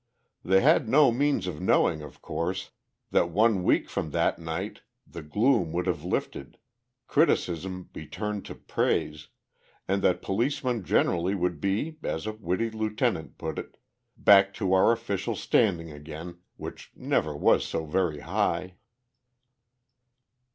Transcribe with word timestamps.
They 0.43 0.61
had 0.61 0.89
no 0.89 1.11
means 1.11 1.45
of 1.45 1.61
knowing, 1.61 2.01
of 2.01 2.23
course, 2.23 2.71
that 3.11 3.29
one 3.29 3.61
week 3.63 3.87
from 3.87 4.09
that 4.09 4.39
night 4.39 4.81
the 5.05 5.21
gloom 5.21 5.71
would 5.73 5.85
have 5.85 6.03
lifted, 6.03 6.57
criticism 7.05 7.83
be 7.93 8.07
turned 8.07 8.43
to 8.45 8.55
praise, 8.55 9.27
and 9.87 10.01
that 10.01 10.23
policemen 10.23 10.83
generally 10.83 11.35
would 11.35 11.61
be, 11.61 11.99
as 12.01 12.25
a 12.25 12.33
witty 12.33 12.71
lieutenant 12.71 13.37
put 13.37 13.59
it, 13.59 13.77
"back 14.17 14.55
to 14.55 14.73
our 14.73 14.91
official 14.91 15.35
standing 15.35 15.91
again—which 15.91 16.91
never 16.95 17.37
was 17.37 17.63
so 17.63 17.85
very 17.85 18.21
high." 18.21 18.77